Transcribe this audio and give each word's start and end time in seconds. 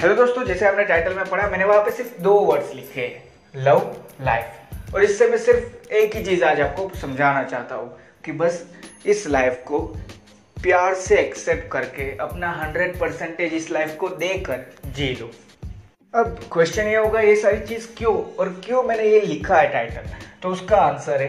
Hello 0.00 0.14
दोस्तों, 0.14 0.44
जैसे 0.44 0.66
आपने 0.66 0.84
टाइटल 0.84 1.14
में 1.14 1.24
पढ़ा, 1.30 1.46
मैंने 1.48 1.64
वहाँ 1.64 1.82
पे 1.84 1.90
सिर्फ़ 1.90 2.20
दो 2.22 2.32
वर्ड्स 2.40 2.72
लिखे 2.74 3.00
हैं 3.00 3.62
लव 3.64 3.96
लाइफ 4.20 4.94
और 4.94 5.02
इससे 5.04 5.26
मैं 5.28 5.38
सिर्फ़ 5.38 5.92
एक 5.94 6.14
ही 6.16 6.22
चीज़ 6.24 6.44
आज 6.44 6.60
आपको 6.60 6.88
समझाना 6.98 7.42
चाहता 7.44 7.74
हूँ 7.74 7.98
कि 8.24 8.32
बस 8.32 8.64
इस 9.06 9.26
लाइफ 9.26 9.62
को 9.66 9.78
प्यार 10.56 10.94
से 10.94 11.18
एक्सेप्ट 11.18 11.70
करके 11.72 12.10
अपना 12.18 12.52
हंड्रेड 12.52 12.98
परसेंटेज 13.00 13.54
इस 13.54 13.70
लाइफ 13.70 13.96
को 14.00 14.08
देकर 14.16 14.64
जी 14.86 15.10
लो। 15.20 15.30
अब 16.14 16.40
क्वेश्चन 16.52 16.86
ये 16.86 16.96
होगा, 16.96 17.20
ये 17.20 17.36
सारी 17.36 17.60
चीज़ 17.66 17.88
क्यों 17.98 18.16
और 18.38 18.48
क्यों 18.64 18.82
मैंने 18.82 19.10
ये 19.10 19.20
लिखा 19.22 19.56
है 19.56 19.72
टाइटल 19.72 20.10
तो 20.42 20.48
उसका 20.48 20.76
आंसर 20.78 21.22
है 21.22 21.28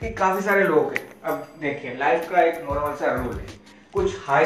कि 0.00 0.12
काफ़ी 0.14 0.42
सारे 0.42 0.64
लोग 0.64 0.92
हैं। 0.92 1.06
अब 1.24 1.46
देखिए 1.60 1.96
लाइफ 1.98 2.30
का 2.30 2.42
एक 2.42 2.64
नॉर्मल 2.64 2.96
सा 2.96 3.14
रूल 3.14 3.34
है। 3.34 3.46
कुछ 3.94 4.16
हाई 4.28 4.44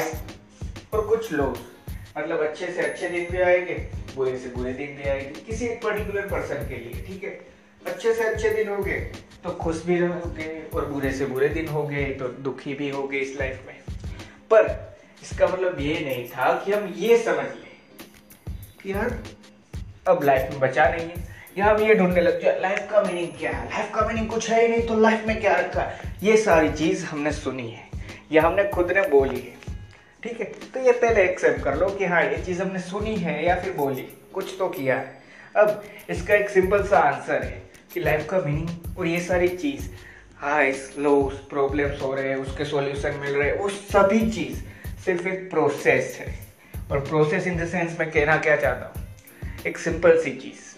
और 0.95 1.07
कुछ 1.09 1.33
लोग 1.33 1.57
मतलब 2.19 2.41
अच्छे 2.41 2.67
से 2.67 2.83
अच्छे 2.83 3.09
दिन 3.09 3.27
भी 3.31 3.41
आएँगे, 3.43 3.75
बुरे 4.17 4.37
से 4.39 4.49
बुरे 4.49 4.73
दिन 4.73 4.97
भी 4.97 5.09
आएँगे, 5.09 5.41
किसी 5.41 5.67
एक 5.67 5.83
पर्टिकुलर 5.83 6.27
पर्सन 6.27 6.69
के 6.69 6.77
लिए, 6.77 7.03
ठीक 7.07 7.25
है? 7.25 7.31
अच्छे 7.87 8.13
से 8.15 8.25
अच्छे 8.25 8.51
दिन 8.51 8.69
हो 8.69 8.77
गए 8.83 8.99
तो 9.45 9.51
खुश 9.55 9.83
भी 9.85 9.99
रहोगे 10.01 10.47
और 10.75 10.87
बुरे 10.87 11.13
से 11.13 11.27
बुरे 11.27 11.49
दिन 11.49 11.69
हो 11.69 11.83
गए 11.83 12.05
तो 12.15 12.29
दुखी 12.45 12.75
भी 12.75 12.89
हो 12.91 13.03
गए 13.03 13.19
इस 13.19 13.37
लाइफ 13.39 13.61
में। 13.67 13.75
पर 14.51 14.71
इसका 15.23 15.47
मतलब 15.47 15.81
ये 15.81 16.01
नहीं 16.01 16.29
था 16.29 16.53
कि 16.65 16.73
हम 16.73 16.93
ये 16.97 17.19
समझ 17.19 17.45
लें 17.45 17.75
कि 18.83 18.93
यार, 18.93 19.19
अब 20.09 20.25
लाइफ 20.25 20.51
में 20.51 20.61
बचा 20.61 20.89
नहीं 20.89 21.07
है। 21.07 21.25
या 21.59 21.67
हम 21.67 21.83
ये 21.83 21.95
ढूँढने 21.95 22.21
लग 22.21 22.43
जाए 22.43 22.61
लाइफ 22.61 22.89
का 22.91 23.03
मीनिंग 23.03 23.29
क्या 23.39 23.51
है? 23.51 23.69
लाइफ 23.71 23.95
का 23.95 24.07
मीनिंग 24.07 24.29
कुछ 24.31 24.51
है 24.51 24.63
ही 24.63 24.69
नहीं 24.69 24.87
तो 24.89 24.99
लाइफ 25.01 25.27
में 25.27 25.41
क्या 25.41 25.55
रखा 25.57 25.83
है? 25.83 26.17
ये 26.23 26.37
सारी 26.37 26.73
चीज़ 26.73 27.05
हमने 27.05 27.33
सुनी 27.33 27.71
है, 27.71 27.89
या 28.33 28.43
हमने 28.43 28.65
खुद 28.65 28.93
ने 28.93 29.09
बोली 29.09 29.41
है। 29.41 29.66
ठीक 30.27 30.41
है 30.41 30.47
तो 30.75 30.81
ये 30.81 30.93
पहले 30.93 31.23
एक्सेप्ट 31.25 31.63
कर 31.65 31.77
लो 31.77 31.89
कि 31.89 32.05
हाँ 32.05 32.23
ये 32.23 32.37
चीज़ 32.45 32.63
हमने 32.63 32.79
सुनी 32.79 33.15
है 33.17 33.45
या 33.47 33.55
फिर 33.57 33.73
बोली, 33.73 34.03
कुछ 34.35 34.55
तो 34.59 34.69
किया 34.69 34.97
है। 34.97 35.21
अब 35.57 35.85
इसका 36.11 36.35
एक 36.35 36.49
सिंपल 36.51 36.83
सा 36.83 36.99
आंसर 37.01 37.43
है 37.43 37.63
कि 37.93 38.01
लाइफ 38.01 38.27
का 38.31 38.39
मीनिंग 38.39 38.99
और 38.99 39.07
ये 39.07 39.21
सारी 39.21 39.49
चीज़ 39.49 39.89
हाइस 40.39 40.95
लोस 40.99 41.39
प्रॉब्लम्स 41.51 42.03
हो 42.03 42.13
रहे 42.15 42.29
हैं, 42.29 42.37
उसके 42.37 42.65
सॉल्यूशन 42.65 43.15
मिल 43.21 43.35
रहे 43.35 43.49
हैं, 43.51 43.59
वो 43.59 43.69
सभी 43.69 44.21
चीज़ 44.31 44.63
सिर्फ़ 45.05 45.29
एक 45.29 45.49
प्रोसेस 45.51 46.17
है। 46.21 46.35
और 46.91 47.01
प्रोसेस 47.01 47.47
इन 47.47 47.57
द 47.57 47.69
सेंस 47.69 47.97
मैं 48.01 48.11
कहना 48.11 48.37
क्या 48.37 48.57
चाहता 48.57 48.87
हूँ? 48.87 49.07
एक 49.67 49.79
सिंपल 49.79 50.21
सी 50.23 50.37
चीज़ 50.37 50.75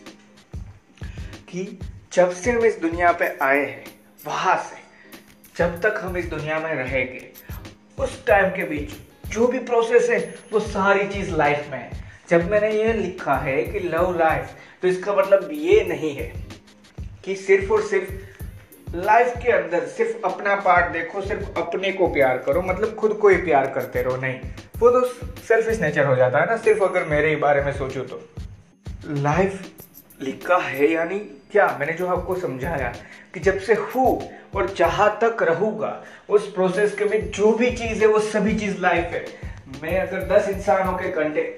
कि 1.48 1.78
जब 2.12 2.32
से 2.32 2.52
हम 2.52 2.64
इस 2.64 2.78
दुनिया 2.80 3.12
पे 3.12 3.36
आए 3.42 3.66
हैं, 3.66 3.84
वहाँ 4.26 4.56
से 4.70 4.86
जब 5.56 5.80
तक 5.80 6.00
हम 6.02 6.16
इस 6.16 6.26
दुनिया 6.26 6.58
में 6.58 6.74
रहेंगे, 6.74 7.28
उस 7.98 8.24
टाइम 8.26 8.50
के 8.50 8.64
बीच 8.64 8.90
जो 9.30 9.46
भी 9.46 9.58
प्रोसेस 9.60 10.08
है, 10.10 10.18
वो 10.52 10.60
सारी 10.60 11.06
चीज़ 11.08 11.34
लाइफ 11.36 11.68
में 11.70 11.78
है। 11.78 11.90
जब 12.30 12.50
मैंने 12.50 12.70
ये 12.72 12.92
लिखा 12.92 13.36
है 13.36 13.62
कि 13.64 13.80
लव 13.80 14.16
लाइफ 14.18 14.56
तो 14.82 14.88
इसका 14.88 15.14
मतलब 15.14 15.48
ये 15.52 15.84
नहीं 15.84 16.14
है 16.16 16.32
कि 17.24 17.34
सिर्फ़ 17.36 17.72
और 17.72 17.82
सिर्फ़ 17.82 18.96
लाइफ 18.96 19.34
के 19.36 19.52
अंदर 19.52 19.86
सिर्फ़ 19.86 20.26
अपना 20.26 20.54
पार्ट 20.56 20.92
देखो, 20.92 21.20
सिर्फ़ 21.22 21.58
अपने 21.58 21.92
को 21.92 22.06
प्यार 22.06 22.38
करो 22.38 22.62
मतलब 22.62 22.94
खुद 22.94 23.12
को 23.12 23.28
ही 23.28 23.36
प्यार 23.36 23.66
करते 23.66 24.02
रहो, 24.02 24.16
नहीं। 24.16 24.38
वो 24.78 24.90
तो 24.90 25.04
सेल्फिश 25.48 25.80
नेचर 25.80 26.06
हो 26.06 26.14
जाता 26.16 26.38
है 26.38 26.46
ना, 26.46 26.56
सिर्फ़ 26.56 26.82
अगर 26.84 27.04
मेरे 27.04 27.28
ही 27.28 27.36
बारे 27.36 27.62
में 27.62 27.72
सोचो 27.72 28.02
तो। 28.02 28.20
लाइफ 29.08 29.62
लिखा 30.22 30.56
है 30.56 30.90
यानी 30.92 31.18
क्या? 31.52 31.76
मैंने 31.80 31.92
जो 31.92 32.06
आपको 32.06 32.34
समझाया 32.34 32.92
कि 33.34 33.40
जब 33.40 33.58
से 33.58 33.74
हूँ 33.74 34.30
और 34.54 34.74
जहाँ 34.74 35.18
तक 35.22 35.42
रहूँगा, 35.42 36.04
उस 36.28 36.52
प्रोसेस 36.52 36.94
के 36.94 37.04
में 37.04 37.30
जो 37.30 37.52
भी 37.52 37.70
चीज़ 37.70 38.00
है, 38.00 38.06
वो 38.06 38.18
सभी 38.18 38.58
चीज़ 38.58 38.80
लाइफ 38.80 39.04
है। 39.04 39.24
मैं 39.82 39.98
अगर 40.00 40.22
दस 40.28 40.48
इंसानों 40.48 40.92
के 40.92 41.10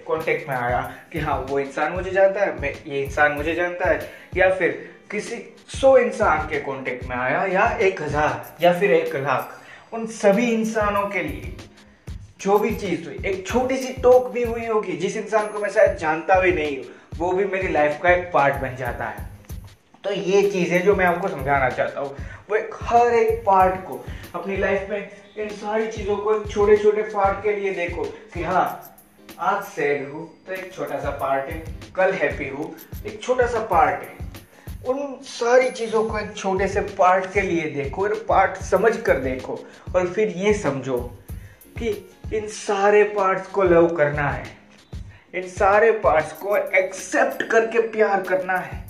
कॉन्टेक्ट 0.05 0.49
में 0.49 0.57
आया 0.57 0.81
कि 1.13 1.19
हाँ 1.19 1.39
वो 1.51 1.59
इंसान 1.61 1.93
मुझे 1.93 2.11
जानता 2.11 2.41
है, 2.41 2.61
मैं, 2.61 2.73
ये 2.87 3.03
इंसान 3.03 3.33
मुझे 3.33 3.55
जानता 3.55 3.89
है, 3.89 4.11
या 4.37 4.55
फिर 4.55 4.71
किसी 5.11 5.37
सौ 5.69 5.97
इंसान 5.99 6.49
के 6.49 6.61
कॉन्टेक्ट 6.61 7.09
में 7.09 7.17
आया, 7.17 7.45
या 7.45 7.71
एक 7.79 8.03
हज़ार, 8.03 8.57
या 8.63 8.73
फिर 8.81 8.91
एक 8.91 9.17
लाख, 9.17 9.61
उन 9.93 10.07
सभी 10.07 10.51
इंसानों 10.53 11.07
के 11.09 11.23
लिए 11.23 11.57
जो 12.41 12.59
भी 12.59 12.75
चीज़ 12.75 13.05
हुई, 13.05 13.19
एक 13.27 13.47
छोटी 13.47 13.77
सी 13.77 13.93
टोक 13.93 14.31
भी 14.31 14.43
हुई 14.43 14.67
होगी, 14.67 14.93
जिस 14.93 15.17
इंसान 15.17 15.47
को 15.47 15.59
मैं 15.59 15.71
शायद 15.71 15.97
जानता 15.97 16.41
भी 16.41 16.53
नहीं 16.53 16.77
हूँ। 16.77 16.87
वो 17.19 17.33
भी 17.33 17.45
मेरी 17.47 17.69
लाइफ 17.69 17.99
का 18.03 18.11
एक 18.11 18.31
पार्ट 18.33 18.55
बन 18.63 18.77
जाता 18.77 19.05
है। 19.07 19.29
तो 20.05 20.13
ये 20.13 20.43
चीज़ें 20.51 20.83
जो 20.85 20.95
मैं 20.97 21.07
आपको 21.07 21.29
समझाना 21.29 21.69
चाहता 21.71 22.01
हूँ, 22.01 22.17
वो 22.51 22.57
एक 22.57 22.75
हर 22.83 23.15
एक 23.15 23.43
पार्ट 23.47 23.75
को, 23.89 24.05
अपनी 24.35 24.57
लाइफ 24.57 24.91
में 24.91 25.11
इन 25.39 25.49
सारी 25.51 25.87
चीज़ों 25.89 26.17
को 26.17 26.35
एक 26.35 26.47
छोटे 26.51 26.77
छोटे 26.77 27.03
पार्ट 27.05 27.43
के 27.43 27.57
लिए 27.57 27.75
देखो 27.75 28.05
कि 28.35 28.43
हाँ 28.43 28.65
आज 29.41 29.63
सैड 29.65 30.09
हूँ 30.11 30.27
तो 30.47 30.53
एक 30.53 30.73
छोटा 30.73 31.01
सा 31.01 31.11
पार्ट 31.11 31.51
है, 31.51 31.59
कल 31.97 32.13
हैप्पी 32.13 32.49
हूँ, 32.49 32.75
एक 33.07 33.23
छोटा 33.23 33.47
सा 33.47 33.61
पार्ट 33.67 34.03
है। 34.03 34.19
उन 34.89 35.17
सारी 35.25 35.71
चीज़ों 35.71 36.03
को 36.09 36.19
एक 36.19 36.35
छोटे 36.37 36.69
से 36.69 36.81
पार्ट 36.99 37.33
के 37.33 37.41
लिए 37.41 37.71
देखो 37.73 38.03
और 38.03 38.15
पार्ट 38.29 38.57
समझ 38.63 38.97
कर 38.97 39.19
देखो, 39.21 39.59
और 39.95 40.07
फिर 40.07 40.29
ये 40.37 40.55
समझो 40.55 40.99
कि 41.79 41.89
इन 42.35 42.47
सारे 42.49 43.03
पार्ट्स 43.11 43.47
को 43.47 43.63
लव 43.63 43.95
करना 43.97 44.29
है। 44.29 44.45
इन 45.35 45.49
सारे 45.49 45.91
पार्ट्स 45.93 46.33
को 46.33 46.57
एक्सेप्ट 46.57 47.43
करके 47.43 47.81
प्यार 47.81 48.23
करना 48.23 48.57
है। 48.59 48.85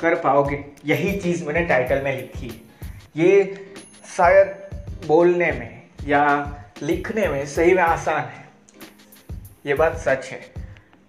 कर 0.00 0.14
पाओगे। 0.14 0.64
यही 0.84 1.16
चीज़ 1.20 1.44
मैंने 1.44 1.64
टाइटल 1.64 2.02
में 2.02 2.16
लिखी। 2.16 2.68
ये 3.16 3.66
शायद 4.16 4.46
बोलने 5.06 5.50
में 5.52 5.82
या 6.04 6.24
लिखने 6.82 7.28
में 7.28 7.46
सही 7.46 7.74
में 7.74 7.82
आसान 7.82 8.20
है। 8.20 8.48
ये 9.66 9.74
बात 9.74 9.96
सच 9.96 10.26
है। 10.26 10.40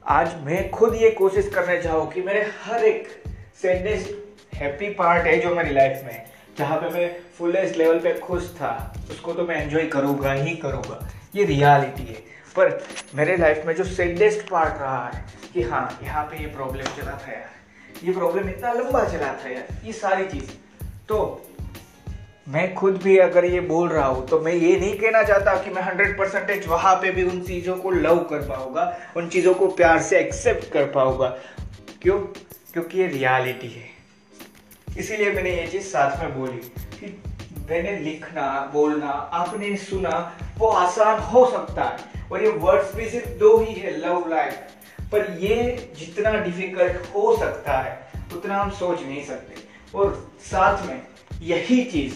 आज 0.06 0.36
मैं 0.44 0.70
खुद 0.72 0.96
ये 0.96 1.10
कोशिश 1.10 1.50
करने 1.50 1.82
चाहूँ 1.82 2.12
कि 2.12 2.22
मेरे 2.22 2.52
हर 2.64 2.86
एक 2.86 3.24
सैडेस्ट 3.62 4.56
हैप्पी 4.56 4.90
पार्ट 4.90 5.28
है 5.28 5.40
जो 5.40 5.56
मेरी 5.56 5.74
लाइफ 5.74 6.02
में 6.06 6.26
जहाँ 6.58 6.78
पे 6.78 6.90
मैं 6.90 7.16
फुलेस्ट 7.38 7.78
लेवल 7.78 8.00
पे 8.00 8.20
खुश 8.20 8.54
था, 8.56 8.94
उसको 9.10 9.34
तो 9.34 9.44
मैं 9.44 9.64
एंजॉय 9.64 9.84
करूँगा 9.84 10.34
ही 10.34 10.56
करूँगा। 10.56 11.08
ये 11.36 11.46
रियलिटी 11.46 12.14
है। 12.14 12.37
पर 12.58 12.80
मेरे 13.16 13.38
लाइफ 13.38 13.66
में 13.66 13.74
जो 13.76 13.84
सेडेस्ट 13.86 14.48
पार्ट 14.50 14.82
रहा 14.82 15.06
है, 15.08 15.26
कि 15.54 15.62
हाँ 15.64 16.00
यहाँ 16.04 16.24
पे 16.24 16.38
ये 16.38 16.48
प्रॉब्लम 16.48 16.96
चला 16.96 17.12
था 17.18 17.32
यार। 17.32 18.06
ये 18.06 18.14
प्रॉब्लम 18.14 18.50
इतना 18.50 18.72
लंबा 18.74 19.04
चला 19.06 19.34
था 19.36 19.50
यार, 19.50 19.68
ये 19.86 19.94
सारी 19.96 20.26
चीज़। 20.28 20.52
तो 21.10 21.18
मैं 22.48 22.74
खुद 22.76 22.98
भी 23.04 23.18
अगर 23.18 23.46
ये 23.46 23.60
बोल 23.62 23.90
रहा 23.90 24.06
हूँ 24.06 24.28
तो 24.28 24.40
मैं 24.40 24.54
ये 24.54 24.76
नहीं 24.76 24.98
कहना 25.00 25.24
चाहता 25.24 25.56
कि 25.64 25.70
मैं 25.70 25.82
हंड्रेड 25.82 26.18
परसेंटेज 26.18 26.68
वहाँ 26.68 26.96
पे 26.96 27.12
भी 27.12 27.24
उन 27.24 27.42
चीज़ों 27.42 27.76
को 27.78 27.92
लव 27.92 28.20
कर 28.30 28.48
पाऊँगा, 28.50 28.98
उन 29.18 29.28
चीज़ों 29.30 29.54
को 29.54 29.68
प्यार 29.70 30.02
से 30.02 30.20
एक्सेप्ट 30.20 30.72
कर 30.74 30.86
पाऊँगा। 30.92 31.28
क्यों? 32.02 32.20
क्योंकि 32.74 33.00
ये 33.00 33.08
रियलिटी 33.08 33.68
है। 33.70 33.90
इसीलिए 34.98 35.32
मैंने 35.32 35.52
ये 35.52 35.68
चीज़ 35.68 35.84
साथ 35.84 36.24
में 36.24 36.40
बोली 36.40 36.58
कि 36.94 37.08
मैंने 37.70 37.98
लिखना, 38.00 38.50
बोलना, 38.74 39.10
आपने 39.10 39.76
सुना 39.78 40.12
वो 40.58 40.68
आसान 40.68 41.20
हो 41.24 41.46
सकता 41.52 41.84
है। 41.84 42.26
और 42.32 42.44
ये 42.44 42.50
वर्ड्स 42.50 42.94
भी 42.96 43.10
सिर्फ़ 43.10 43.30
दो 43.40 43.58
ही 43.58 43.74
है 43.74 43.98
लव 43.98 44.30
लाइफ 44.30 44.54
पर 45.12 45.32
ये 45.40 45.56
जितना 46.00 46.32
डिफ़िकल्ट 46.34 46.96
हो 47.16 47.36
सकता 47.38 47.78
है, 47.78 48.12
उतना 48.36 48.58
हम 48.58 48.70
सोच 48.70 49.02
नहीं 49.02 49.24
सकते। 49.26 49.56
और 49.96 50.32
साथ 50.42 50.86
में 50.88 51.02
यही 51.42 51.84
चीज़ 51.84 52.16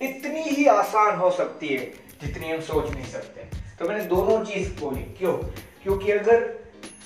इतनी 0.00 0.42
ही 0.42 0.66
आसान 0.66 1.18
हो 1.18 1.30
सकती 1.30 1.68
है, 1.68 1.84
जितनी 2.22 2.50
हम 2.50 2.60
सोच 2.60 2.90
नहीं 2.90 3.04
सकते। 3.04 3.40
तो 3.78 3.88
मैंने 3.88 4.04
दोनों 4.04 4.44
चीज़ 4.44 4.80
बोली, 4.80 5.02
क्यों? 5.18 5.32
क्योंकि 5.82 6.12
अगर 6.12 6.48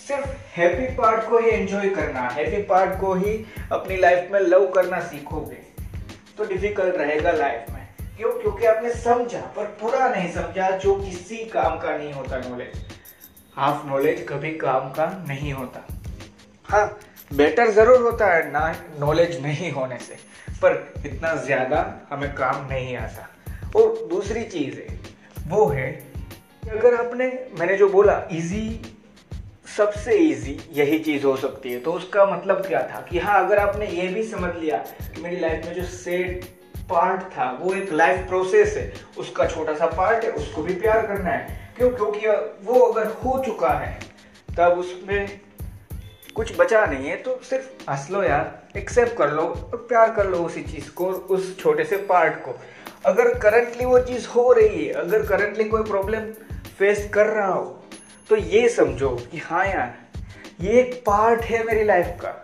सिर्फ़ 0.09 0.29
हैप्पी 0.57 0.95
पार्ट 0.95 1.29
को 1.31 1.39
ही 1.39 1.51
एंजॉय 1.51 1.89
करना 1.91 2.29
हैप्पी 2.29 2.63
पार्ट 2.63 3.01
को 3.01 3.15
ही 3.15 3.33
अपनी 3.73 3.97
लाइफ 3.97 4.29
में 4.33 4.41
लव 4.41 4.67
करना 4.67 5.01
सीखोगे 5.01 5.65
तो 6.39 6.45
डिफ़िकल्ट 6.45 6.97
रहेगा 6.97 7.33
लाइफ 7.33 7.71
में। 7.71 7.86
क्यों? 8.17 8.31
क्योंकि 8.33 8.67
आपने 8.67 8.91
समझा, 8.93 9.41
पर 9.57 9.65
पूरा 9.81 10.09
नहीं 10.09 10.31
समझा 10.33 10.71
जो 10.77 10.95
किसी 10.97 11.37
काम 11.47 11.79
का 11.79 11.97
नहीं 11.97 12.13
होता 12.13 12.39
नॉलेज 12.41 12.85
हाफ़ 13.57 13.87
नॉलेज 13.87 14.25
कभी 14.29 14.51
काम 14.59 14.89
का 14.91 15.07
नहीं 15.29 15.53
होता. 15.53 15.87
हाँ 16.69 16.99
बेटर 17.31 17.71
ज़रूर 17.71 18.01
होता 18.03 18.27
है 18.27 18.51
ना 18.53 18.65
नॉलेज 19.01 19.41
नहीं 19.43 19.71
होने 19.73 19.99
से, 19.99 20.17
पर 20.63 21.03
इतना 21.07 21.35
ज़्यादा 21.37 21.85
हमें 22.11 22.33
काम 22.35 22.67
नहीं 22.67 22.97
आता. 22.97 23.29
और 23.77 24.07
दूसरी 24.11 24.45
चीज़ 24.47 24.77
है, 24.77 24.99
वो 25.49 25.67
है 25.69 25.91
अगर 26.71 26.95
आपने, 26.97 27.27
मैंने 27.59 27.77
जो 27.77 27.89
बोला 27.89 28.23
इजी 28.33 28.81
सबसे 29.77 30.17
इजी 30.19 30.59
यही 30.73 30.99
चीज़ 30.99 31.25
हो 31.27 31.37
सकती 31.37 31.73
है 31.73 31.81
तो 31.81 31.93
उसका 31.93 32.25
मतलब 32.27 32.67
क्या 32.67 32.83
था? 32.83 33.07
कि 33.11 33.19
हाँ 33.19 33.45
अगर 33.45 33.59
आपने 33.59 33.87
ये 33.89 34.09
भी 34.09 34.23
समझ 34.25 34.55
लिया 34.57 34.77
कि 35.15 35.23
मेरी 35.23 35.41
लाइफ 35.41 35.67
में 35.67 35.75
जो 35.75 35.85
सेट 35.87 36.55
पार्ट 36.91 37.23
था, 37.33 37.51
वो 37.61 37.73
एक 37.75 37.93
लाइफ 37.93 38.27
प्रोसेस 38.29 38.77
है। 38.77 38.93
उसका 39.19 39.47
छोटा 39.47 39.75
सा 39.75 39.87
पार्ट 39.87 40.25
है, 40.25 40.31
उसको 40.33 40.63
भी 40.63 40.75
प्यार 40.75 41.07
करना 41.07 41.31
है। 41.31 41.73
क्यों? 41.77 41.91
क्योंकि 41.91 42.29
वो 42.67 42.81
अगर 42.83 43.07
हो 43.15 43.43
चुका 43.47 43.71
है, 43.71 43.99
तब 44.59 44.79
उसमें 44.79 45.41
कुछ 46.35 46.53
बचा 46.59 46.85
नहीं 46.87 47.09
है 47.09 47.17
तो 47.17 47.39
सिर्फ़ 47.43 47.91
हंस 47.91 48.11
लो 48.11 48.23
यार 48.23 48.79
एक्सेप्ट 48.79 49.17
कर 49.19 49.31
लो 49.31 49.43
और 49.43 49.87
प्यार 49.89 50.13
कर 50.13 50.27
लो 50.27 50.39
उसी 50.39 50.63
चीज़ 50.63 50.91
को 50.91 51.07
उस 51.07 51.59
छोटे 51.59 51.85
से 51.85 51.97
पार्ट 52.09 52.35
को। 52.39 52.59
अगर 53.07 53.33
करंटली 53.39 53.85
वो 53.85 53.99
चीज़ 54.01 54.27
हो 54.29 54.51
रही 54.53 54.85
है, 54.87 54.93
अगर 54.93 55.27
करंटली 55.27 55.65
कोई 55.65 55.83
प्रॉब्लम 55.83 56.31
फेस 56.79 57.09
कर 57.15 57.27
रहा 57.27 57.49
हो 57.49 57.65
तो 58.31 58.37
ये 58.37 58.69
समझो 58.69 59.11
कि 59.31 59.39
हाँ 59.39 59.65
यार, 59.67 59.95
ये 60.61 60.81
एक 60.81 60.95
पार्ट 61.07 61.41
है 61.43 61.63
मेरी 61.65 61.85
लाइफ 61.85 62.07
का। 62.21 62.35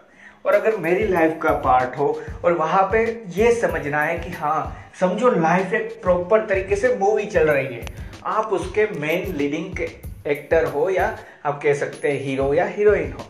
और 0.47 0.55
अगर 0.55 0.77
मेरी 0.77 1.07
लाइफ 1.07 1.39
का 1.43 1.51
पार्ट 1.51 1.99
हो, 1.99 2.23
और 2.45 2.53
वहाँ 2.53 2.83
पे 2.93 3.25
ये 3.29 3.53
समझना 3.55 4.03
है 4.03 4.19
कि 4.19 4.31
हाँ 4.31 4.91
समझो 5.01 5.31
लाइफ 5.31 5.73
एक 5.73 6.03
प्रॉपर 6.03 6.47
तरीके 6.47 6.77
से 6.77 6.97
मूवी 6.97 7.25
चल 7.25 7.51
रही 7.51 7.75
है। 7.75 7.87
आप 8.25 8.47
उसके 8.47 8.87
मेन 8.87 9.35
लीडिंग 9.37 9.81
एक्टर 10.27 10.65
हो 10.65 10.91
या 10.91 11.19
आप 11.45 11.63
कह 11.63 11.75
सकते 11.75 12.13
हैं 12.13 12.21
हीरो 12.21 12.55
या 12.55 12.65
हीरोइन 12.65 13.13
हो। 13.13 13.25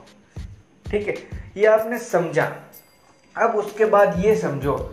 ठीक 0.91 1.09
है? 1.09 1.15
ये 1.57 1.67
आपने 1.67 1.99
समझा। 1.99 2.53
अब 3.39 3.51
उसके 3.51 3.85
बाद 3.85 4.25
ये 4.25 4.37
समझो 4.37 4.93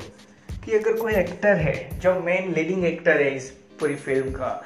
कि 0.65 0.77
अगर 0.77 0.93
कोई 0.93 1.13
एक्टर 1.13 1.55
है, 1.55 1.99
जो 1.99 2.19
मेन 2.19 2.53
लीडिंग 2.53 2.85
एक्टर 2.85 3.21
है 3.21 3.35
इस 3.35 3.49
पूरी 3.79 3.95
फ़िल्म 3.95 4.31
का, 4.31 4.65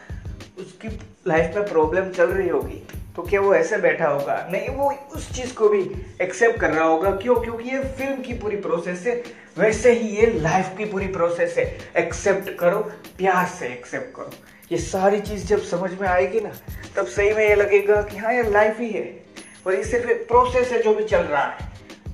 उसकी 0.60 0.88
लाइफ 1.28 1.56
में 1.56 1.68
प्रॉब्लम 1.68 2.10
चल 2.10 2.26
रही 2.26 2.50
होगी। 2.50 2.88
तो 3.16 3.24
क्या 3.24 3.42
वो 3.42 3.56
ऐसे 3.56 3.78
बैठा 3.78 4.08
होगा? 4.08 4.48
नहीं, 4.52 4.70
वो 4.70 4.94
उस 5.16 5.36
चीज़ 5.36 5.54
को 5.54 5.70
भी 5.70 6.06
एक्सेप्ट 6.22 6.60
कर 6.60 6.72
रहा 6.72 6.86
होगा। 6.86 7.12
क्यों? 7.12 7.36
क्योंकि 7.36 7.70
ये 7.70 7.84
फ़िल्म 7.84 8.22
की 8.22 8.34
पूरी 8.34 8.56
प्रोसेस 8.56 9.08
है। 9.08 9.24
वैसे 9.58 9.92
ही 9.92 10.10
ये 10.10 10.26
लाइफ 10.26 10.70
की 10.78 10.86
पूरी 10.86 11.08
प्रोसेस 11.08 11.56
है। 11.58 11.78
एक्सेप्ट 11.98 12.60
करो, 12.60 12.80
प्यार 13.18 13.46
से 13.46 13.68
एक्सेप्ट 13.68 14.16
करो। 14.16 14.32
ये 14.72 14.78
सारी 14.78 15.22
चीज़ 15.22 15.46
जब 15.46 15.62
समझ 15.62 16.00
में 16.02 16.08
आएगी 16.08 16.40
ना, 16.40 16.52
तब 16.96 17.06
सही 17.06 17.34
में 17.34 17.50
ये 17.50 17.56
लगेगा 17.56 18.02
कि 18.02 18.18
हाँ 18.18 18.34
ये 18.34 18.44
लाइफ 18.44 18.80
ही 18.80 18.90
है। 18.90 19.24
और 19.68 19.74
ये 19.74 19.84
सिर्फ़ 19.84 20.08
प्रोसेस 20.08 20.72
है 20.72 20.82
जो 20.82 20.96
भी 20.96 21.04
चल 21.04 21.22
रहा 21.22 21.44
है। 21.44 21.58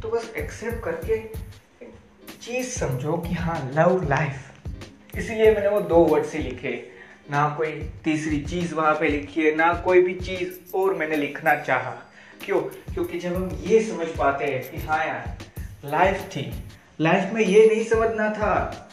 तो 0.01 0.09
बस 0.09 0.33
एक्सेप्ट 0.37 0.83
करके 0.83 1.17
चीज़ 2.41 2.69
समझो 2.69 3.13
कि 3.13 3.33
हाँ 3.33 3.71
लव 3.75 4.09
लाइफ 4.09 4.35
इसीलिए 5.17 5.51
मैंने 5.51 5.69
वो 5.69 5.81
दो 5.81 5.95
वर्ड 5.95 6.25
से 6.25 6.37
लिखे। 6.37 6.98
ना 7.31 7.55
कोई 7.57 7.71
तीसरी 8.03 8.39
चीज़ 8.41 8.75
वहाँ 8.75 8.93
पे 8.93 9.07
लिखी 9.07 9.41
है, 9.41 9.55
ना 9.55 9.73
कोई 9.73 10.01
भी 10.01 10.13
चीज़ 10.13 10.75
और 10.75 10.93
मैंने 10.93 11.15
लिखना 11.15 11.55
चाहा। 11.55 11.91
क्यों? 12.45 12.59
क्योंकि 12.93 13.19
जब 13.19 13.35
हम 13.35 13.63
ये 13.63 13.81
समझ 13.81 14.07
पाते 14.07 14.45
हैं 14.45 14.71
कि 14.71 14.77
हाँ 14.77 15.05
यार 15.05 15.37
लाइफ 15.85 16.21
थी। 16.21 16.53
लाइफ 17.01 17.33
में 17.33 17.41
ये 17.41 17.65
नहीं 17.67 17.83
समझना 17.83 18.29
था। 18.29 18.89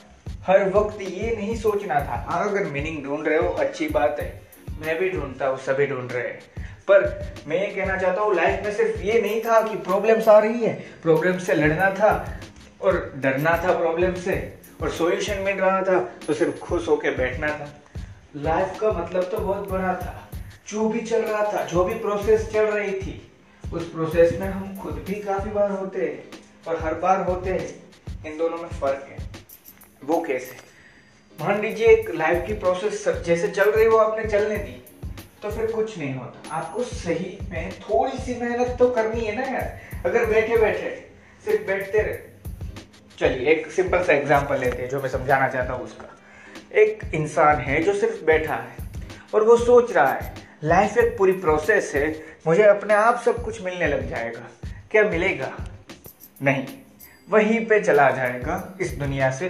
हर 0.46 0.68
वक्त 0.68 1.02
ये 1.02 1.36
नहीं 1.36 1.56
सोचना 1.56 1.94
था। 1.94 2.26
हाँ 2.28 2.48
अगर 2.48 2.64
मीनिंग 2.64 3.04
ढूंढ 3.04 3.26
रहे 3.28 3.38
हो, 3.38 3.48
अच्छी 3.48 3.88
बात 3.88 4.16
है। 4.20 4.40
मैं 4.80 4.98
भी 4.98 5.10
ढूंढता 5.10 5.46
हूँ, 5.46 5.58
सभी 5.58 5.86
ढूंढ 5.86 6.12
रहे 6.12 6.22
हैं। 6.22 6.40
पर 6.88 7.02
मैं 7.46 7.60
ये 7.60 7.66
कहना 7.66 7.96
चाहता 7.96 8.22
हूँ 8.22 8.34
लाइफ 8.34 8.64
में 8.64 8.72
सिर्फ़ 8.72 9.00
ये 9.00 9.20
नहीं 9.20 9.40
था 9.40 9.60
कि 9.68 9.76
प्रॉब्लम्स 9.76 10.28
आ 10.28 10.38
रही 10.38 10.64
है। 10.64 10.74
प्रॉब्लम 11.02 11.38
से 11.38 11.54
लड़ना 11.54 11.90
था 11.90 12.38
और 12.80 13.12
डरना 13.16 13.50
था 13.50 13.78
प्रॉब्लम 13.78 14.14
से। 14.14 14.54
और 14.82 14.90
सॉल्यूशन 14.90 15.38
मिल 15.38 15.56
रहा 15.56 15.82
था 15.82 15.98
तो 16.26 16.34
सिर्फ़ 16.34 16.58
खुश 16.58 16.88
होकर 16.88 17.14
बैठना 17.14 17.48
था। 17.48 17.68
लाइफ 18.36 18.78
का 18.80 18.90
मतलब 18.92 19.22
तो 19.22 19.38
बहुत 19.38 19.68
बड़ा 19.68 19.92
था। 19.94 20.28
जो 20.68 20.88
भी 20.88 21.00
चल 21.00 21.22
रहा 21.22 21.42
था, 21.52 21.64
जो 21.64 21.84
भी 21.84 21.94
प्रोसेस 21.94 22.48
चल 22.52 22.64
रही 22.66 22.92
थी, 22.92 23.20
उस 23.64 23.88
प्रोसेस 23.90 24.32
में 24.40 24.46
हम 24.46 24.76
खुद 24.78 24.94
भी 25.08 25.14
काफ़ी 25.22 25.50
बार 25.50 25.70
होते 25.70 26.00
हैं 26.00 26.24
और 26.68 26.80
हर 26.82 26.94
बार 26.94 27.22
होते 27.24 27.50
हैं। 27.50 28.26
इन 28.26 28.36
दोनों 28.38 28.58
में 28.58 28.68
फ़र्क 28.70 29.06
है। 29.10 29.18
वो 30.04 30.20
कैसे? 30.20 30.56
मान 31.38 31.60
लीजिए 31.60 31.86
एक 31.86 32.10
लाइफ 32.14 32.46
की 32.46 32.54
प्रोसेस 32.54 33.04
जैसे 33.26 33.48
चल 33.48 33.70
रही 33.70 33.86
वो 33.88 33.98
आपने 33.98 34.24
चलने 34.24 34.56
दी 34.56 34.82
तो 35.42 35.50
फिर 35.50 35.70
कुछ 35.72 35.96
नहीं 35.98 36.14
होता। 36.14 36.54
आपको 36.56 36.82
सही 36.82 37.38
में 37.50 37.70
थोड़ी 37.80 38.18
सी 38.18 38.34
मेहनत 38.34 38.76
तो 38.78 38.88
करनी 38.90 39.20
है 39.20 39.34
ना 39.36 39.46
यार। 39.46 40.06
अगर 40.06 40.26
बैठे 40.26 40.56
बैठे 40.56 40.90
सिर्फ़ 41.44 41.66
बैठते 41.66 42.02
रहे। 42.02 42.18
चलिए, 43.18 43.50
एक 43.50 43.70
सिंपल 43.70 44.04
सा 44.04 44.12
एग्ज़ाम्पल 44.12 44.58
लेते 44.58 44.82
हैं, 44.82 44.88
जो 44.90 45.00
मैं 45.00 45.08
समझाना 45.08 45.48
चाहता 45.48 45.72
हूँ 45.72 45.84
उसका। 45.84 46.12
एक 46.72 47.14
इंसान 47.14 47.56
है 47.56 47.82
जो 47.82 47.94
सिर्फ़ 47.94 48.24
बैठा 48.24 48.54
है 48.54 48.76
और 49.34 49.44
वो 49.44 49.56
सोच 49.56 49.92
रहा 49.92 50.12
है 50.12 50.34
लाइफ 50.64 50.98
एक 50.98 51.18
पूरी 51.18 51.32
प्रोसेस 51.32 51.92
है, 51.94 52.22
मुझे 52.46 52.62
अपने 52.62 52.94
आप 52.94 53.22
सब 53.24 53.44
कुछ 53.44 53.62
मिलने 53.62 53.86
लग 53.86 54.08
जाएगा। 54.08 54.70
क्या 54.90 55.04
मिलेगा? 55.04 55.52
नहीं, 56.42 56.66
वहीं 57.30 57.66
पे 57.66 57.80
चला 57.80 58.10
जाएगा 58.10 58.78
इस 58.80 58.90
दुनिया 58.90 59.30
से। 59.30 59.48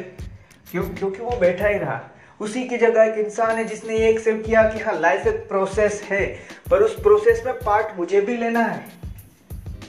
क्यों? 0.71 0.83
क्योंकि 0.83 1.19
वो 1.19 1.31
बैठा 1.31 1.69
ही 1.69 1.79
रहा। 1.79 2.01
उसी 2.41 2.65
की 2.65 2.77
जगह 2.77 3.03
एक 3.03 3.15
इंसान 3.15 3.57
है 3.57 3.65
जिसने 3.65 3.99
ये 3.99 4.09
एक्सेप्ट 4.11 4.47
किया 4.47 4.63
कि 4.63 4.79
हाँ 4.79 5.01
लाइफ 5.01 5.27
एक 5.27 5.49
प्रोसेस 5.49 6.03
है, 6.05 6.27
पर 6.71 6.79
उस 6.83 7.03
प्रोसेस 7.03 7.43
में 7.47 7.55
पार्ट 7.55 7.99
मुझे 7.99 8.21
भी 8.21 8.37
लेना 8.37 8.61
है। 8.61 8.85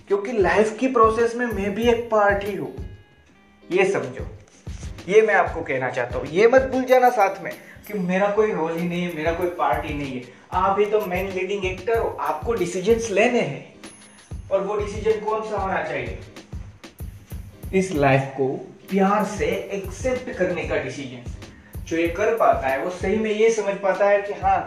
क्योंकि 0.07 0.31
लाइफ 0.31 0.77
की 0.79 0.87
प्रोसेस 0.87 1.35
में 1.35 1.45
मैं 1.45 1.75
भी 1.75 1.83
एक 1.83 2.09
पार्ट 2.09 2.43
ही 2.43 2.55
हूँ। 2.55 2.99
ये 3.71 3.91
समझो। 3.91 4.36
ये 5.07 5.21
मैं 5.21 5.33
आपको 5.33 5.61
कहना 5.61 5.89
चाहता 5.89 6.17
हूँ, 6.17 6.27
ये 6.27 6.47
मत 6.47 6.61
भूल 6.71 6.83
जाना 6.83 7.09
साथ 7.09 7.43
में 7.43 7.51
कि 7.87 7.93
मेरा 7.99 8.29
कोई 8.31 8.51
रोल 8.51 8.77
ही 8.77 8.87
नहीं 8.87 9.01
है, 9.03 9.15
मेरा 9.15 9.31
कोई 9.33 9.49
पार्ट 9.57 9.85
ही 9.85 9.93
नहीं 9.93 10.15
है। 10.15 10.23
आप 10.53 10.79
ही 10.79 10.85
तो 10.85 10.99
मेन 11.01 11.31
लीडिंग 11.31 11.65
एक्टर 11.65 11.97
हो, 11.97 12.09
आपको 12.09 12.53
डिसीज़न 12.53 13.13
लेने 13.15 13.41
हैं। 13.41 14.49
और 14.51 14.61
वो 14.61 14.77
डिसीज़न 14.77 15.19
कौन 15.25 15.49
सा 15.49 15.57
होना 15.57 15.83
चाहिए? 15.83 16.19
इस 17.73 17.91
लाइफ 17.93 18.33
को 18.37 18.47
प्यार 18.89 19.23
से 19.27 19.45
एक्सेप्ट 19.73 20.31
करने 20.37 20.63
का 20.63 20.75
डिसीज़न 20.83 21.83
जो 21.83 21.97
ये 21.97 22.07
कर 22.09 22.35
पाता 22.37 22.67
है, 22.67 22.83
वो 22.83 22.89
सही 22.91 23.15
में 23.15 23.31
ये 23.31 23.49
समझ 23.51 23.75
पाता 23.75 24.09
है 24.09 24.21
कि 24.21 24.33
हाँ 24.33 24.59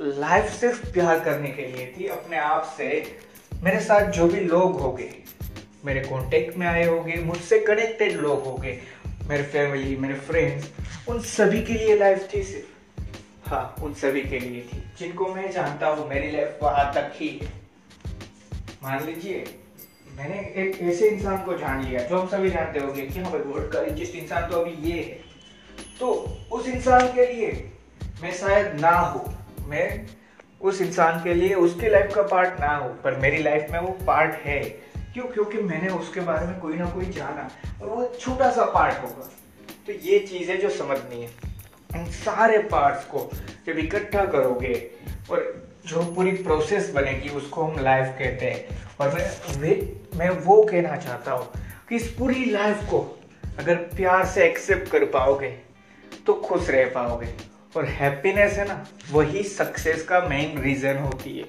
लाइफ 0.00 0.52
सिर्फ़ 0.52 0.86
प्यार 0.92 1.20
करने 1.20 1.48
के 1.48 1.66
लिए 1.66 1.86
थी, 1.96 2.06
अपने 2.08 2.36
आप 2.38 2.74
से। 2.76 3.18
मेरे 3.62 3.80
साथ 3.80 4.10
जो 4.10 4.26
भी 4.28 4.40
लोग 4.40 4.80
हो 4.80 4.92
गए 4.92 5.12
मेरे 5.84 6.00
कांटेक्ट 6.00 6.56
में 6.58 6.66
आए 6.66 6.84
होंगे, 6.84 7.14
मुझसे 7.16 7.58
कनेक्टेड 7.58 8.16
लोग 8.16 8.44
होंगे 8.44 8.78
मेरे 9.30 9.42
फैमिली 9.42 9.96
मेरे 9.96 10.14
फ्रेंड्स 10.20 11.08
उन 11.08 11.20
सभी 11.22 11.60
के 11.62 11.72
लिए 11.72 11.96
लाइफ 11.98 12.28
थी 12.34 12.42
सिर्फ़। 12.42 13.48
हाँ 13.48 13.74
उन 13.82 13.92
सभी 13.94 14.20
के 14.22 14.38
लिए 14.38 14.60
थी। 14.62 14.82
जिनको 14.98 15.26
मैं 15.34 15.50
जानता 15.52 15.88
हूँ 15.88 16.08
मेरी 16.08 16.30
लाइफ 16.30 16.58
वहाँ 16.62 16.92
तक 16.94 17.12
ही। 17.14 17.28
है 17.38 17.52
मान 18.82 19.04
लीजिए 19.06 19.44
मैंने 20.16 20.40
एक 20.62 20.80
ऐसे 20.82 21.08
इंसान 21.08 21.44
को 21.44 21.56
जान 21.58 21.84
लिया 21.84 22.02
जो 22.02 22.18
हम 22.18 22.26
सभी 22.28 22.50
जानते 22.50 22.80
होंगे 22.80 23.02
कि 23.02 23.20
हाँ 23.20 23.32
भाई 23.32 23.40
वर्ल्ड 23.42 23.72
का 23.72 23.80
रिचेस्ट 23.80 24.14
इंसान 24.14 24.50
तो 24.50 24.60
अभी 24.60 24.90
ये 24.90 24.98
है। 24.98 25.18
तो 26.00 26.12
उस 26.52 26.68
इंसान 26.68 27.06
के 27.08 27.32
लिए 27.32 27.52
मैं 28.22 28.34
शायद 28.34 28.80
ना 28.80 28.96
हो। 28.98 29.24
मैं 29.68 29.88
उस 30.60 30.80
इंसान 30.80 31.22
के 31.24 31.34
लिए 31.34 31.54
उसकी 31.54 31.88
लाइफ 31.88 32.14
का 32.14 32.22
पार्ट 32.28 32.60
ना 32.60 32.76
हो 32.76 32.88
पर 33.04 33.20
मेरी 33.20 33.42
लाइफ 33.42 33.70
में 33.70 33.78
वो 33.80 33.98
पार्ट 34.06 34.34
है। 34.44 34.60
क्यों? 35.14 35.24
क्योंकि 35.24 35.58
मैंने 35.58 35.88
उसके 35.88 36.20
बारे 36.20 36.46
में 36.46 36.58
कोई 36.60 36.74
ना 36.74 36.90
कोई 36.90 37.06
जाना 37.06 37.50
और 37.82 37.88
वो 37.88 38.12
छोटा 38.20 38.50
सा 38.50 38.64
पार्ट 38.64 39.02
होगा। 39.02 39.28
तो 39.86 39.92
ये 39.92 40.18
चीज़ें 40.18 40.60
जो 40.60 40.70
समझनी 40.70 41.22
है, 41.22 41.30
इन 41.96 42.04
सारे 42.12 42.58
पार्ट्स 42.58 43.04
को 43.04 43.30
जब 43.66 43.78
इकट्ठा 43.78 44.24
करोगे 44.26 44.74
और 45.30 45.70
जो 45.86 46.02
पूरी 46.14 46.32
प्रोसेस 46.32 46.90
बनेगी 46.90 47.28
उसको 47.28 47.64
हम 47.64 47.82
लाइफ 47.84 48.06
कहते 48.18 48.46
हैं। 48.46 48.78
और 49.00 49.14
मैं, 49.14 49.58
वे, 49.58 49.96
मैं 50.16 50.30
वो 50.30 50.62
कहना 50.62 50.96
चाहता 50.96 51.32
हूँ 51.32 51.48
कि 51.88 51.96
इस 51.96 52.08
पूरी 52.08 52.44
लाइफ 52.44 52.84
को 52.90 52.98
अगर 53.58 53.74
प्यार 53.74 54.26
से 54.26 54.44
एक्सेप्ट 54.44 54.90
कर 54.90 55.04
पाओगे 55.04 55.50
तो 56.26 56.34
खुश 56.34 56.68
रह 56.70 56.90
पाओगे। 56.90 57.34
और 57.76 57.84
हैप्पीनेस 57.84 58.52
है 58.52 58.68
ना, 58.68 58.86
वही 59.12 59.42
सक्सेस 59.42 60.04
का 60.04 60.20
मेन 60.20 60.60
रीजन 60.62 60.96
होती 60.96 61.38
है। 61.38 61.44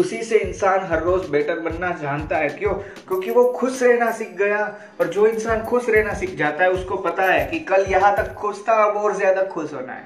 उसी 0.00 0.22
से 0.24 0.38
इंसान 0.38 0.86
हर 0.86 1.02
रोज 1.02 1.28
बेटर 1.30 1.58
बनना 1.60 1.90
जानता 2.02 2.36
है। 2.36 2.48
क्यों? 2.50 2.72
क्योंकि 3.08 3.30
वो 3.30 3.44
खुश 3.52 3.82
रहना 3.82 4.10
सीख 4.10 4.36
गया 4.36 4.64
और 5.00 5.08
जो 5.08 5.26
इंसान 5.26 5.62
खुश 5.64 5.88
रहना 5.88 6.14
सीख 6.14 6.34
जाता 6.36 6.64
है, 6.64 6.70
उसको 6.70 6.96
पता 6.98 7.24
है 7.24 7.44
कि 7.46 7.58
कल 7.60 7.86
यहाँ 7.88 8.16
तक 8.16 8.32
खुश 8.34 8.64
था, 8.68 8.74
अब 8.84 8.96
और 8.96 9.16
ज़्यादा 9.16 9.42
खुश 9.46 9.72
होना 9.74 9.92
है। 9.92 10.04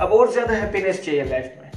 अब 0.00 0.12
और 0.12 0.32
ज़्यादा 0.32 0.54
हैप्पीनेस 0.54 1.04
चाहिए 1.04 1.24
लाइफ 1.24 1.52
में। 1.58 1.70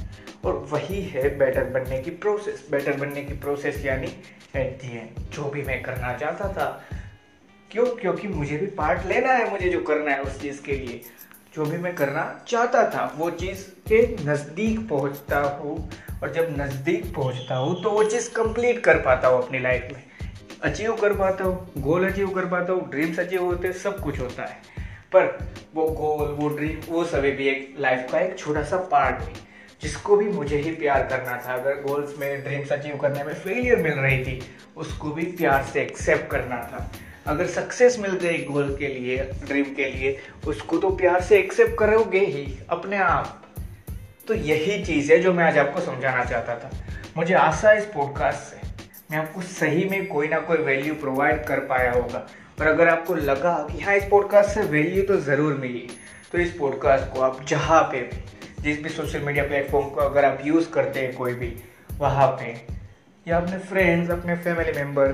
और 0.44 0.66
वही 0.70 1.00
है 1.02 1.28
बेटर 1.38 1.64
बनने 1.70 1.98
की 1.98 2.10
प्रोसेस 2.16 2.66
बेटर 2.70 2.96
बनने 2.96 3.22
की 3.24 3.34
प्रोसेस 3.38 3.84
यानी 3.84 4.12
एट 4.56 4.78
दी 4.82 4.96
एंड 4.96 5.18
जो 5.34 5.44
भी 5.44 5.62
मैं 5.62 5.82
करना 5.82 6.16
चाहता 6.16 6.48
था। 6.48 6.66
क्यों? 7.70 7.86
क्योंकि 7.96 8.28
मुझे 8.28 8.56
भी 8.56 8.66
पार्ट 8.76 9.06
लेना 9.06 9.32
है, 9.32 9.50
मुझे 9.50 9.68
जो 9.68 9.80
करना 9.82 10.10
है 10.10 10.22
उस 10.22 10.40
चीज़ 10.40 10.62
के 10.62 10.72
लिए। 10.72 11.00
जो 11.58 11.64
भी 11.64 11.78
मैं 11.78 11.94
करना 11.94 12.22
चाहता 12.48 12.82
था, 12.90 13.04
वो 13.16 13.30
चीज़ 13.30 13.62
के 13.88 14.00
नज़दीक 14.24 14.88
पहुँचता 14.88 15.38
हूँ। 15.38 15.90
और 16.22 16.32
जब 16.32 16.54
नज़दीक 16.60 17.06
पहुँचता 17.14 17.54
हूँ 17.54 17.82
तो 17.82 17.90
वो 17.90 18.02
चीज़ 18.04 18.28
कंप्लीट 18.34 18.78
कर 18.84 18.98
पाता 19.02 19.28
हूँ 19.28 19.42
अपनी 19.42 19.58
लाइफ 19.58 19.88
में। 19.92 20.02
अचीव 20.62 20.92
कर 20.96 21.12
पाता 21.14 21.44
हूँ 21.44 21.82
गोल 21.82 22.06
अचीव 22.08 22.28
कर 22.28 22.46
पाता 22.46 22.72
हूँ 22.72 22.88
ड्रीम्स 22.90 23.18
अचीव 23.20 23.44
होते 23.44 23.72
सब 23.74 23.98
कुछ 24.00 24.20
होता 24.20 24.44
है। 24.44 24.56
पर 25.12 25.26
वो 25.74 25.88
गोल 25.90 26.28
वो 26.38 26.48
ड्रीम 26.48 26.80
वो 26.88 27.04
सभी 27.06 27.30
भी 27.32 27.48
एक 27.48 27.74
लाइफ 27.80 28.06
का 28.12 28.20
एक 28.20 28.38
छोटा 28.38 28.62
सा 28.62 28.76
पार्ट 28.92 29.20
है, 29.20 29.32
जिसको 29.82 30.16
भी 30.16 30.28
मुझे 30.28 30.58
ही 30.58 30.70
प्यार 30.76 31.06
करना 31.06 31.36
था। 31.46 31.54
अगर 31.54 31.82
गोल्स 31.82 32.18
में 32.18 32.42
ड्रीम्स 32.44 32.72
अचीव 32.72 32.96
करने 32.96 33.24
में 33.24 33.34
फेलियर 33.34 33.82
मिल 33.82 33.98
रही 33.98 34.24
थी, 34.24 34.40
उसको 34.76 35.10
भी 35.10 35.24
प्यार 35.34 35.62
से 35.72 35.82
एक्सेप्ट 35.82 36.30
करना 36.30 36.62
था। 36.64 36.90
अगर 37.26 37.46
सक्सेस 37.46 37.98
मिल 37.98 38.12
गई 38.12 38.38
गोल 38.44 38.76
के 38.76 38.88
लिए 38.88 39.16
ड्रीम 39.44 39.74
के 39.74 39.90
लिए, 39.90 40.16
उसको 40.46 40.78
तो 40.78 40.90
प्यार 40.90 41.20
से 41.20 41.38
एक्सेप्ट 41.38 41.78
करोगे 41.78 42.20
ही, 42.20 42.46
अपने 42.70 42.96
आप। 42.96 43.44
तो 44.28 44.34
यही 44.34 44.82
चीज़ 44.84 45.12
है 45.12 45.18
जो 45.18 45.32
मैं 45.32 45.44
आज 45.44 45.58
आपको 45.58 45.80
समझाना 45.80 46.24
चाहता 46.24 46.54
था। 46.54 46.70
मुझे 47.16 47.34
आशा 47.34 47.70
है 47.70 47.78
इस 47.78 47.84
पॉडकास्ट 47.84 48.38
से 48.40 48.66
मैं 49.10 49.18
आपको 49.18 49.42
सही 49.42 49.84
में 49.84 50.06
कोई 50.06 50.28
ना 50.28 50.38
कोई 50.40 50.58
वैल्यू 50.58 50.94
प्रोवाइड 50.94 51.44
कर 51.44 51.60
पाया 51.66 51.92
होगा। 51.92 52.26
और 52.60 52.66
अगर 52.66 52.88
आपको 52.88 53.14
लगा 53.14 53.52
कि 53.70 53.80
हाँ 53.80 53.94
इस 53.96 54.04
पॉडकास्ट 54.04 54.50
से 54.50 54.62
वैल्यू 54.62 55.02
तो 55.02 55.16
ज़रूर 55.20 55.54
मिली 55.54 55.88
तो 56.32 56.38
इस 56.38 56.50
पॉडकास्ट 56.52 57.12
को 57.12 57.20
आप 57.20 57.44
जहाँ 57.48 57.82
पे 57.82 58.00
भी, 58.02 58.22
जिस 58.62 58.82
भी 58.82 58.88
सोशल 58.88 59.20
मीडिया 59.20 59.44
प्लेटफॉर्म 59.44 59.88
को 59.88 60.00
अगर 60.00 60.24
आप 60.24 60.42
यूज़ 60.44 60.70
करते 60.70 61.00
हैं 61.00 61.14
कोई 61.14 61.34
भी, 61.34 61.54
वहाँ 61.98 62.26
पे, 62.32 62.54
या 63.26 63.36
अपने 63.36 63.58
फ्रेंड्स 63.60 64.10
अपने 64.10 64.36
फैमिली 64.36 64.72
मेंबर 64.72 65.12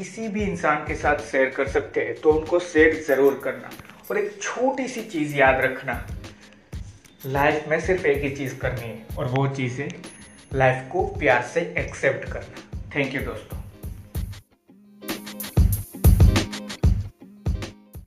किसी 0.00 0.28
भी 0.28 0.42
इंसान 0.42 0.84
के 0.86 0.94
साथ 0.96 1.18
शेयर 1.22 1.48
कर 1.56 1.68
सकते 1.68 2.00
हैं 2.00 2.14
तो 2.20 2.32
उनको 2.32 2.58
शेयर 2.62 2.94
ज़रूर 3.06 3.40
करना। 3.44 3.70
और 4.10 4.18
एक 4.18 4.40
छोटी 4.42 4.86
सी 4.88 5.02
चीज़ 5.04 5.36
याद 5.36 5.60
रखना 5.60 5.94
लाइफ 7.26 7.68
में 7.68 7.78
सिर्फ़ 7.80 8.06
एक 8.06 8.22
ही 8.22 8.30
चीज़ 8.36 8.56
करनी 8.58 8.88
है, 8.88 9.06
और 9.18 9.26
वो 9.28 9.46
चीज़ 9.56 9.80
है 9.82 9.88
लाइफ 10.54 10.88
को 10.92 11.06
प्यार 11.18 11.42
से 11.54 11.60
एक्सेप्ट 11.78 12.32
करना। 12.32 12.88
थैंक 12.94 13.14
यू 13.14 13.20
दोस्तों। 13.22 13.59